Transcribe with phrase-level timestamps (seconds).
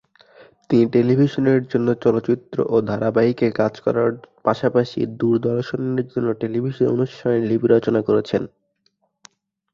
[0.69, 4.11] তিনি টেলিভিশনের জন্য চলচ্চিত্র ও ধারাবাহিকে কাজ করার
[4.43, 8.41] পাশাপাশি দূরদর্শনের জন্য টেলিভিশন অনুষ্ঠানের লিপি রচনা করেছেন।